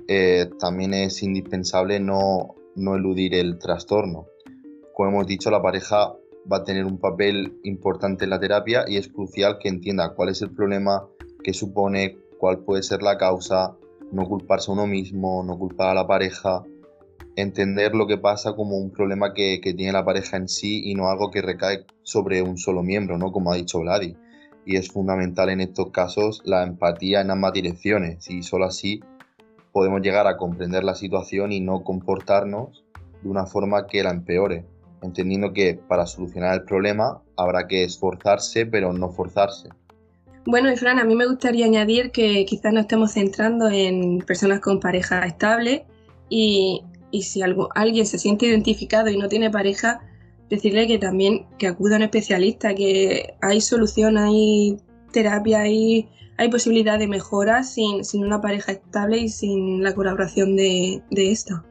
eh, 0.09 0.49
también 0.59 0.95
es 0.95 1.23
indispensable 1.23 2.01
no, 2.01 2.55
no 2.77 2.97
eludir 2.97 3.35
el 3.35 3.59
trastorno. 3.59 4.27
Como 4.95 5.11
hemos 5.11 5.27
dicho, 5.27 5.51
la 5.51 5.63
pareja 5.63 6.15
va 6.51 6.59
a 6.59 6.65
tener 6.65 6.85
un 6.85 6.99
papel 6.99 7.59
importante 7.65 8.25
en 8.25 8.31
la 8.31 8.41
terapia 8.41 8.85
y 8.89 8.97
es 8.97 9.09
crucial 9.09 9.59
que 9.59 9.69
entienda 9.69 10.15
cuál 10.15 10.31
es 10.31 10.43
el 10.43 10.51
problema 10.51 11.07
que 11.43 11.53
supone, 11.53 12.17
cuál 12.39 12.61
puede 12.61 12.83
ser 12.83 13.03
la 13.03 13.19
causa, 13.19 13.77
no 14.13 14.27
culparse 14.27 14.71
a 14.71 14.75
uno 14.75 14.87
mismo, 14.87 15.43
no 15.45 15.59
culpar 15.59 15.91
a 15.91 15.95
la 15.95 16.07
pareja, 16.07 16.63
entender 17.41 17.95
lo 17.95 18.07
que 18.07 18.19
pasa 18.19 18.55
como 18.55 18.77
un 18.77 18.91
problema 18.91 19.35
que, 19.35 19.61
tiene 19.61 19.93
la 19.93 20.05
pareja 20.05 20.37
en 20.37 20.49
sí 20.49 20.83
y 20.85 20.95
no 20.95 21.09
algo 21.09 21.31
que 21.31 21.43
recae 21.43 21.85
sobre 22.03 22.43
un 22.43 22.59
solo 22.59 22.83
miembro, 22.83 23.19
¿no? 23.19 23.33
Como 23.33 23.53
ha 23.53 23.57
dicho 23.57 23.81
Vladi. 23.81 24.17
Y 24.67 24.77
es 24.77 24.89
fundamental 24.89 25.49
en 25.49 25.61
estos 25.61 25.91
casos 25.91 26.43
la 26.45 26.63
empatía 26.63 27.21
en 27.21 27.31
ambas 27.31 27.53
direcciones 27.53 28.29
y 28.31 28.43
solo 28.43 28.67
así 28.67 29.01
podemos 29.73 30.03
llegar 30.03 30.27
a 30.27 30.37
comprender 30.37 30.85
la 30.85 30.95
situación 30.95 31.53
y 31.53 31.61
no 31.61 31.83
comportarnos 31.83 32.85
de 33.23 33.29
una 33.29 33.47
forma 33.47 33.87
que 33.87 34.03
la 34.03 34.11
empeore, 34.11 34.65
entendiendo 35.03 35.53
que 35.53 35.75
para 35.75 36.07
solucionar 36.07 36.55
el 36.55 36.65
problema 36.65 37.23
habrá 37.37 37.67
que 37.67 37.85
esforzarse 37.85 38.67
pero 38.67 38.93
no 38.93 39.11
forzarse. 39.11 39.69
Bueno, 40.47 40.73
y 40.73 40.77
Fran, 40.77 40.99
a 40.99 41.05
mí 41.05 41.15
me 41.15 41.27
gustaría 41.27 41.67
añadir 41.67 42.13
que 42.13 42.45
quizás 42.47 42.73
nos 42.73 42.83
estemos 42.83 43.13
centrando 43.13 43.69
en 43.69 44.19
personas 44.19 44.61
con 44.61 44.81
pareja 44.81 45.25
estable 45.27 45.85
y, 46.31 46.83
si 47.13 47.43
alguien 47.43 48.07
se 48.07 48.19
siente 48.19 48.47
identificado 48.47 49.09
y 49.09 49.19
no 49.19 49.29
tiene 49.29 49.51
pareja, 49.51 50.01
decirle 50.49 50.87
que 50.87 50.99
también 50.99 51.47
que 51.59 51.67
acuda 51.69 51.95
a 51.95 51.99
un 51.99 52.03
especialista, 52.05 52.75
que 52.75 53.35
hay 53.41 53.61
solución, 53.61 54.19
hay 54.19 54.79
terapia, 55.13 55.61
hay, 55.61 56.09
hay 56.39 56.51
posibilidad 56.51 56.99
de 56.99 57.09
mejora 57.09 57.63
sin, 57.63 58.03
una 58.15 58.41
pareja 58.41 58.73
estable 58.73 59.19
y 59.19 59.29
sin 59.29 59.83
la 59.83 59.95
colaboración 59.95 60.57
de, 60.57 61.03
de 61.11 61.31
esta. 61.31 61.65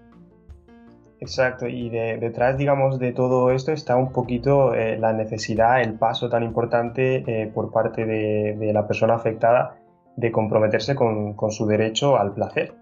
Exacto, 1.22 1.68
y 1.68 1.90
detrás, 1.90 2.58
digamos, 2.58 2.98
de 2.98 3.12
todo 3.12 3.52
esto 3.52 3.74
está 3.74 3.98
un 3.98 4.14
poquito 4.14 4.74
eh, 4.74 4.98
la 4.98 5.12
necesidad, 5.12 5.82
el 5.82 5.96
paso 5.96 6.30
tan 6.30 6.44
importante 6.44 7.24
eh, 7.28 7.52
por 7.54 7.72
parte 7.72 8.06
de, 8.06 8.72
la 8.74 8.88
persona 8.88 9.16
afectada 9.16 9.76
de 10.16 10.32
comprometerse 10.32 10.96
con, 10.96 11.36
su 11.50 11.66
derecho 11.66 12.18
al 12.18 12.34
placer. 12.34 12.74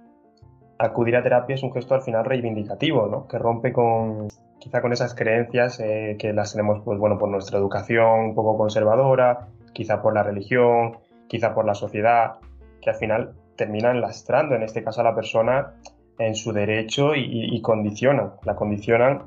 Acudir 0.79 1.15
a 1.15 1.23
terapia 1.23 1.55
es 1.55 1.63
un 1.63 1.73
gesto 1.73 1.95
al 1.95 2.01
final 2.01 2.25
reivindicativo, 2.25 3.07
¿no? 3.07 3.27
que 3.27 3.37
rompe 3.39 3.73
con 3.73 4.27
quizá 4.59 4.81
con 4.81 4.91
esas 4.93 5.15
creencias 5.15 5.79
eh, 5.79 6.17
que 6.19 6.33
las 6.33 6.51
tenemos 6.51 6.81
pues, 6.83 6.99
bueno, 6.99 7.17
por 7.17 7.29
nuestra 7.29 7.57
educación 7.57 8.19
un 8.19 8.35
poco 8.35 8.57
conservadora, 8.57 9.47
quizá 9.73 10.01
por 10.01 10.13
la 10.13 10.23
religión, 10.23 10.97
quizá 11.27 11.53
por 11.53 11.65
la 11.65 11.73
sociedad, 11.73 12.35
que 12.81 12.89
al 12.89 12.95
final 12.95 13.33
terminan 13.55 14.01
lastrando 14.01 14.55
en 14.55 14.63
este 14.63 14.83
caso 14.83 15.01
a 15.01 15.03
la 15.03 15.15
persona 15.15 15.73
en 16.19 16.35
su 16.35 16.51
derecho 16.51 17.15
y, 17.15 17.61
condicionan, 17.61 18.33
la 18.43 18.55
condicionan, 18.55 19.23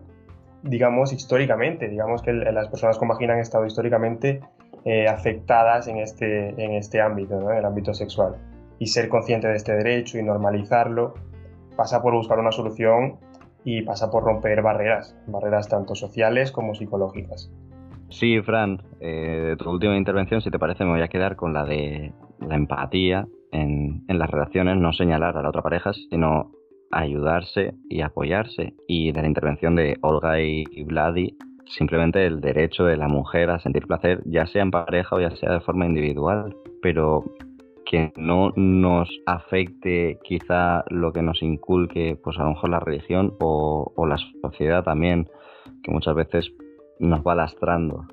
digamos, 0.62 1.12
históricamente. 1.12 1.88
Digamos 1.88 2.22
que 2.22 2.32
las 2.32 2.68
personas 2.68 2.98
con 2.98 3.08
vagina 3.08 3.34
han 3.34 3.40
estado 3.40 3.64
históricamente 3.64 4.40
eh, 4.84 5.06
afectadas 5.06 5.86
en 5.86 5.98
este, 5.98 6.48
en 6.48 6.72
este 6.72 7.00
ámbito, 7.00 7.50
en 7.50 7.58
el 7.58 7.64
ámbito 7.64 7.94
sexual. 7.94 8.36
Y 8.80 8.86
ser 8.88 9.08
consciente 9.08 9.46
de 9.46 9.56
este 9.56 9.74
derecho 9.74 10.18
y 10.18 10.22
normalizarlo 10.22 11.14
pasa 11.76 12.02
por 12.02 12.14
buscar 12.14 12.38
una 12.38 12.52
solución 12.52 13.18
y 13.64 13.82
pasa 13.82 14.10
por 14.10 14.24
romper 14.24 14.62
barreras, 14.62 15.16
barreras 15.26 15.68
tanto 15.68 15.94
sociales 15.94 16.52
como 16.52 16.74
psicológicas. 16.74 17.52
Sí, 18.08 18.40
Fran, 18.42 18.82
eh, 19.00 19.54
tu 19.58 19.70
última 19.70 19.96
intervención, 19.96 20.40
si 20.40 20.50
te 20.50 20.58
parece, 20.58 20.84
me 20.84 20.90
voy 20.90 21.02
a 21.02 21.08
quedar 21.08 21.36
con 21.36 21.52
la 21.52 21.64
de 21.64 22.12
la 22.40 22.56
empatía 22.56 23.26
en, 23.52 24.02
las 24.08 24.30
relaciones, 24.30 24.76
no 24.76 24.92
señalar 24.92 25.36
a 25.36 25.42
la 25.42 25.48
otra 25.48 25.62
pareja, 25.62 25.92
sino 25.92 26.50
ayudarse 26.90 27.74
y 27.88 28.00
apoyarse. 28.00 28.74
Y 28.88 29.12
de 29.12 29.22
la 29.22 29.28
intervención 29.28 29.76
de 29.76 29.96
Olga 30.02 30.40
y 30.40 30.64
Vladi, 30.84 31.36
simplemente 31.70 32.26
el 32.26 32.40
derecho 32.40 32.84
de 32.84 32.96
la 32.96 33.08
mujer 33.08 33.50
a 33.50 33.60
sentir 33.60 33.86
placer, 33.86 34.22
ya 34.26 34.46
sea 34.46 34.62
en 34.62 34.70
pareja 34.70 35.16
o 35.16 35.20
ya 35.20 35.30
sea 35.36 35.52
de 35.52 35.60
forma 35.60 35.86
individual, 35.86 36.56
pero 36.82 37.24
que 37.90 38.12
no 38.14 38.52
nos 38.54 39.10
afecte 39.26 40.20
quizá 40.22 40.84
lo 40.90 41.12
que 41.12 41.22
nos 41.22 41.42
inculque, 41.42 42.16
pues 42.22 42.38
a 42.38 42.44
lo 42.44 42.50
mejor 42.50 42.70
la 42.70 42.78
religión 42.78 43.34
o, 43.40 44.06
la 44.06 44.16
sociedad 44.42 44.84
también, 44.84 45.28
que 45.82 45.90
muchas 45.90 46.14
veces 46.14 46.52
nos 47.00 47.26
va 47.26 47.34
lastrando 47.34 48.06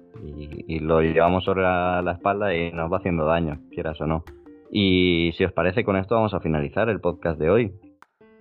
y, 0.67 0.79
lo 0.79 1.01
llevamos 1.01 1.43
sobre 1.43 1.61
la, 1.61 2.11
espalda 2.11 2.55
y 2.55 2.71
nos 2.71 2.91
va 2.91 2.97
haciendo 2.97 3.25
daño, 3.25 3.59
quieras 3.69 4.01
o 4.01 4.07
no. 4.07 4.23
Y 4.71 5.31
si 5.37 5.45
os 5.45 5.53
parece, 5.53 5.83
con 5.83 5.95
esto 5.95 6.15
vamos 6.15 6.33
a 6.33 6.39
finalizar 6.39 6.89
el 6.89 6.99
podcast 6.99 7.39
de 7.39 7.51
hoy 7.51 7.71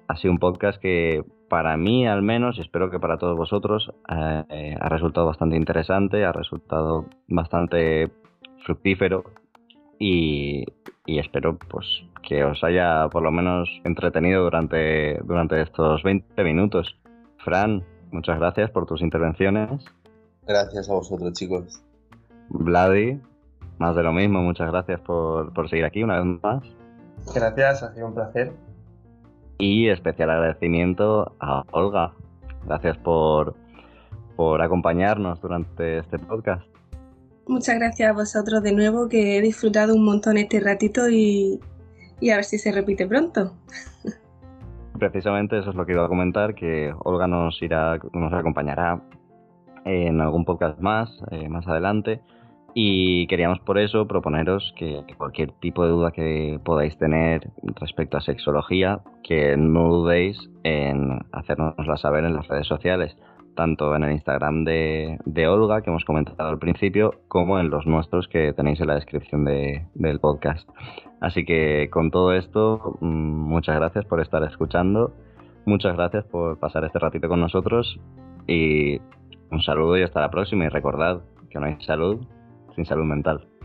ha 0.08 0.16
sido 0.16 0.32
un 0.32 0.38
podcast 0.38 0.80
que 0.80 1.22
para 1.50 1.76
mí 1.76 2.06
al 2.06 2.22
menos, 2.22 2.56
y 2.56 2.62
espero 2.62 2.90
que 2.90 2.98
para 2.98 3.18
todos 3.18 3.36
vosotros, 3.36 3.92
eh, 4.08 4.74
ha 4.80 4.88
resultado 4.88 5.26
bastante 5.26 5.56
interesante, 5.56 6.24
ha 6.24 6.32
resultado 6.32 7.04
bastante 7.28 8.10
fructífero 8.64 9.24
y, 9.98 10.64
espero 11.06 11.58
pues 11.58 11.86
que 12.22 12.44
os 12.44 12.62
haya 12.64 13.08
por 13.10 13.22
lo 13.22 13.30
menos 13.30 13.68
entretenido 13.84 14.42
durante, 14.42 15.18
durante 15.24 15.62
estos 15.62 16.02
20 16.02 16.42
minutos. 16.44 16.98
Fran, 17.38 17.84
muchas 18.10 18.38
gracias 18.38 18.70
por 18.70 18.86
tus 18.86 19.00
intervenciones. 19.00 19.84
Gracias 20.46 20.88
a 20.90 20.94
vosotros, 20.94 21.32
chicos. 21.32 21.82
Vladi, 22.48 23.20
más 23.78 23.96
de 23.96 24.02
lo 24.02 24.12
mismo, 24.12 24.40
muchas 24.42 24.70
gracias 24.70 25.00
por, 25.00 25.52
por 25.52 25.68
seguir 25.68 25.84
aquí 25.84 26.02
una 26.02 26.20
vez 26.20 26.42
más. 26.42 26.62
Gracias, 27.34 27.82
ha 27.82 27.94
sido 27.94 28.06
un 28.06 28.14
placer. 28.14 28.52
Y 29.58 29.88
especial 29.88 30.30
agradecimiento 30.30 31.32
a 31.40 31.64
Olga. 31.72 32.12
Gracias 32.66 32.98
por, 32.98 33.54
por 34.36 34.60
acompañarnos 34.60 35.40
durante 35.40 35.98
este 35.98 36.18
podcast. 36.18 36.75
Muchas 37.48 37.76
gracias 37.76 38.10
a 38.10 38.12
vosotros 38.12 38.62
de 38.62 38.72
nuevo, 38.72 39.08
que 39.08 39.38
he 39.38 39.42
disfrutado 39.42 39.94
un 39.94 40.04
montón 40.04 40.36
este 40.36 40.60
ratito 40.60 41.08
y, 41.08 41.60
y 42.20 42.30
a 42.30 42.36
ver 42.36 42.44
si 42.44 42.58
se 42.58 42.72
repite 42.72 43.06
pronto. 43.06 43.54
Precisamente 44.98 45.58
eso 45.58 45.70
es 45.70 45.76
lo 45.76 45.84
que 45.86 45.92
iba 45.92 46.04
a 46.04 46.08
comentar, 46.08 46.54
que 46.54 46.92
Olga 47.04 47.26
nos 47.26 47.60
irá, 47.62 47.98
nos 48.12 48.32
acompañará 48.32 49.00
en 49.84 50.20
algún 50.20 50.44
podcast 50.44 50.80
más, 50.80 51.10
eh, 51.30 51.48
más 51.48 51.66
adelante. 51.68 52.20
Y 52.74 53.26
queríamos 53.28 53.58
por 53.60 53.78
eso 53.78 54.06
proponeros 54.06 54.74
que, 54.76 55.02
cualquier 55.16 55.52
tipo 55.52 55.84
de 55.84 55.90
duda 55.90 56.10
que 56.10 56.60
podáis 56.62 56.98
tener 56.98 57.50
respecto 57.80 58.18
a 58.18 58.20
sexología, 58.20 59.00
que 59.22 59.56
no 59.56 59.88
dudéis 59.88 60.38
en 60.62 61.20
hacérnosla 61.32 61.96
saber 61.96 62.24
en 62.24 62.34
las 62.34 62.46
redes 62.48 62.66
sociales, 62.66 63.16
tanto 63.56 63.96
en 63.96 64.04
el 64.04 64.12
Instagram 64.12 64.64
de, 64.64 65.48
Olga, 65.48 65.82
que 65.82 65.90
hemos 65.90 66.04
comentado 66.04 66.48
al 66.48 66.60
principio, 66.60 67.14
como 67.26 67.58
en 67.58 67.70
los 67.70 67.86
nuestros 67.86 68.28
que 68.28 68.52
tenéis 68.52 68.80
en 68.80 68.86
la 68.86 68.94
descripción 68.94 69.44
del 69.44 70.20
podcast. 70.20 70.68
Así 71.20 71.44
que 71.44 71.88
con 71.90 72.12
todo 72.12 72.32
esto, 72.32 72.96
mm, 73.00 73.06
muchas 73.06 73.76
gracias 73.76 74.04
por 74.04 74.20
estar 74.20 74.44
escuchando, 74.44 75.12
muchas 75.64 75.96
gracias 75.96 76.24
por 76.26 76.58
pasar 76.60 76.84
este 76.84 77.00
ratito 77.00 77.28
con 77.28 77.40
nosotros 77.40 77.98
y 78.46 79.00
un 79.50 79.62
saludo 79.62 79.98
y 79.98 80.02
hasta 80.02 80.20
la 80.20 80.30
próxima 80.30 80.66
y 80.66 80.68
recordad 80.68 81.22
que 81.50 81.58
no 81.58 81.66
hay 81.66 81.76
salud 81.80 82.24
sin 82.76 82.84
salud 82.84 83.04
mental. 83.04 83.55